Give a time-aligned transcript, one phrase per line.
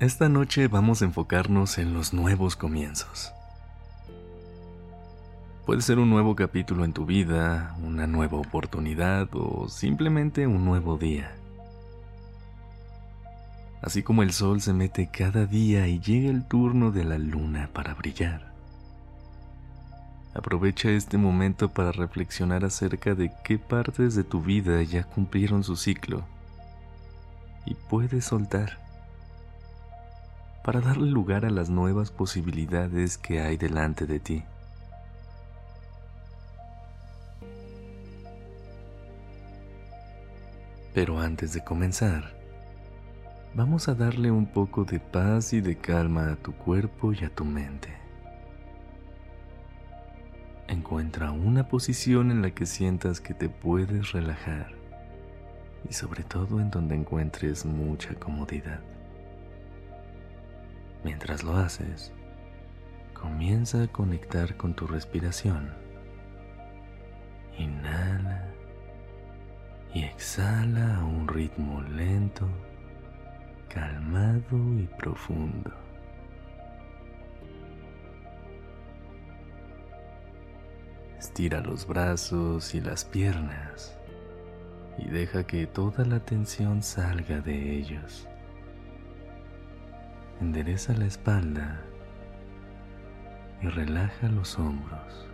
[0.00, 3.32] Esta noche vamos a enfocarnos en los nuevos comienzos.
[5.66, 10.98] Puede ser un nuevo capítulo en tu vida, una nueva oportunidad o simplemente un nuevo
[10.98, 11.34] día.
[13.82, 17.68] Así como el sol se mete cada día y llega el turno de la luna
[17.72, 18.52] para brillar.
[20.32, 25.74] Aprovecha este momento para reflexionar acerca de qué partes de tu vida ya cumplieron su
[25.74, 26.22] ciclo
[27.66, 28.87] y puedes soltar
[30.68, 34.44] para darle lugar a las nuevas posibilidades que hay delante de ti.
[40.92, 42.34] Pero antes de comenzar,
[43.54, 47.34] vamos a darle un poco de paz y de calma a tu cuerpo y a
[47.34, 47.88] tu mente.
[50.66, 54.72] Encuentra una posición en la que sientas que te puedes relajar
[55.88, 58.82] y sobre todo en donde encuentres mucha comodidad.
[61.04, 62.12] Mientras lo haces,
[63.14, 65.72] comienza a conectar con tu respiración.
[67.56, 68.44] Inhala
[69.94, 72.46] y exhala a un ritmo lento,
[73.68, 75.72] calmado y profundo.
[81.18, 83.98] Estira los brazos y las piernas
[84.98, 88.28] y deja que toda la tensión salga de ellos.
[90.40, 91.80] Endereza la espalda
[93.60, 95.26] y relaja los hombros.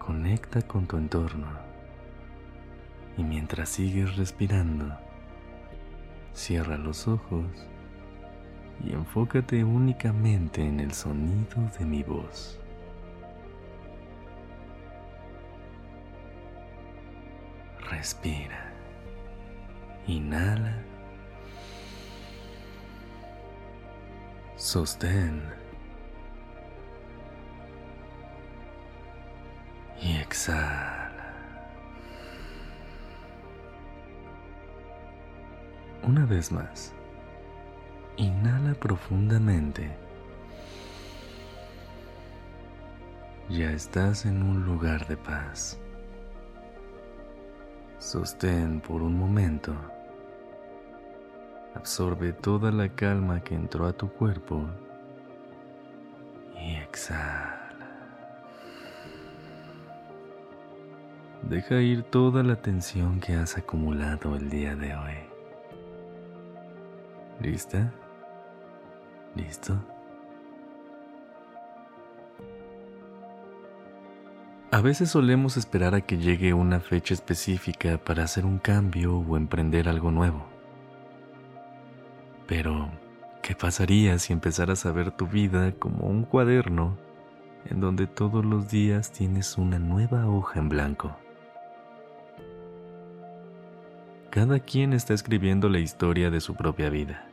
[0.00, 1.46] Conecta con tu entorno
[3.16, 4.98] y mientras sigues respirando,
[6.32, 7.46] cierra los ojos
[8.84, 12.58] y enfócate únicamente en el sonido de mi voz.
[17.88, 18.72] Respira.
[20.08, 20.91] Inhala.
[24.62, 25.42] Sostén.
[30.00, 31.34] Y exhala.
[36.04, 36.94] Una vez más.
[38.16, 39.90] Inhala profundamente.
[43.48, 45.76] Ya estás en un lugar de paz.
[47.98, 49.74] Sostén por un momento.
[51.74, 54.66] Absorbe toda la calma que entró a tu cuerpo
[56.54, 57.62] y exhala.
[61.42, 65.14] Deja ir toda la tensión que has acumulado el día de hoy.
[67.40, 67.92] ¿Lista?
[69.34, 69.74] ¿Listo?
[74.70, 79.36] A veces solemos esperar a que llegue una fecha específica para hacer un cambio o
[79.36, 80.51] emprender algo nuevo.
[82.46, 82.90] Pero,
[83.42, 86.96] ¿qué pasaría si empezaras a ver tu vida como un cuaderno
[87.66, 91.16] en donde todos los días tienes una nueva hoja en blanco?
[94.30, 97.28] Cada quien está escribiendo la historia de su propia vida.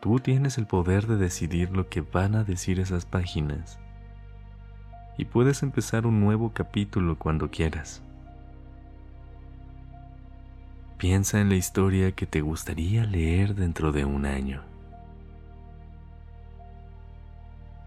[0.00, 3.78] Tú tienes el poder de decidir lo que van a decir esas páginas
[5.16, 8.02] y puedes empezar un nuevo capítulo cuando quieras.
[11.02, 14.62] Piensa en la historia que te gustaría leer dentro de un año.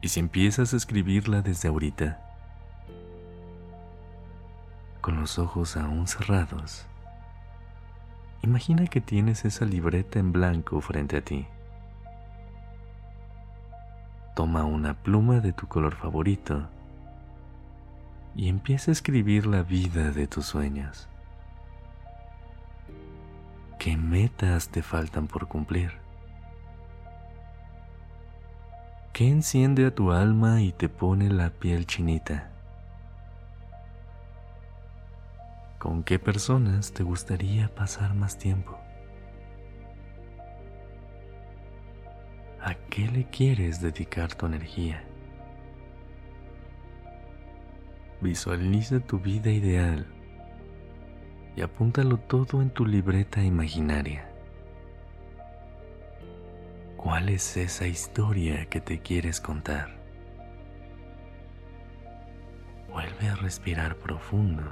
[0.02, 2.20] Y si empiezas a escribirla desde ahorita,
[5.00, 6.88] con los ojos aún cerrados,
[8.42, 11.48] imagina que tienes esa libreta en blanco frente a ti.
[14.36, 16.68] Toma una pluma de tu color favorito
[18.36, 21.08] y empieza a escribir la vida de tus sueños.
[23.86, 25.92] ¿Qué metas te faltan por cumplir?
[29.14, 32.50] ¿Qué enciende a tu alma y te pone la piel chinita?
[35.78, 38.76] ¿Con qué personas te gustaría pasar más tiempo?
[42.64, 45.04] ¿A qué le quieres dedicar tu energía?
[48.20, 50.08] Visualiza tu vida ideal
[51.56, 54.30] y apúntalo todo en tu libreta imaginaria.
[56.98, 59.96] ¿Cuál es esa historia que te quieres contar?
[62.90, 64.64] Vuelve a respirar profundo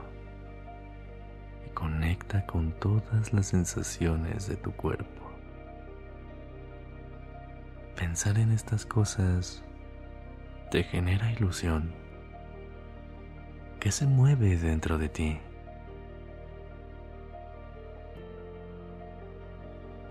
[1.65, 5.31] y conecta con todas las sensaciones de tu cuerpo.
[7.95, 9.63] Pensar en estas cosas
[10.71, 11.93] te genera ilusión.
[13.79, 15.39] ¿Qué se mueve dentro de ti?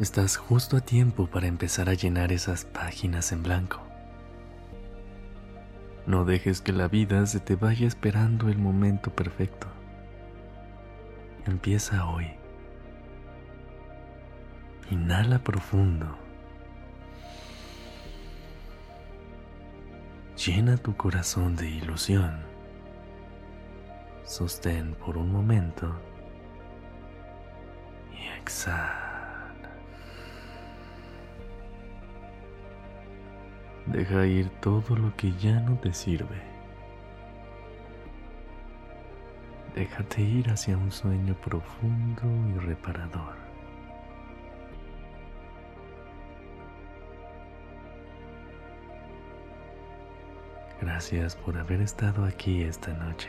[0.03, 3.81] Estás justo a tiempo para empezar a llenar esas páginas en blanco.
[6.09, 9.69] No dejes que la vida se te vaya esperando el momento perfecto.
[11.47, 12.27] Empieza hoy.
[14.91, 16.19] Inhala profundo.
[20.45, 22.41] Llena tu corazón de ilusión.
[24.25, 25.95] Sostén por un momento
[28.13, 29.12] y exhala.
[33.93, 36.41] Deja ir todo lo que ya no te sirve.
[39.75, 42.23] Déjate ir hacia un sueño profundo
[42.55, 43.35] y reparador.
[50.81, 53.29] Gracias por haber estado aquí esta noche.